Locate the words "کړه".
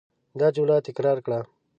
1.25-1.39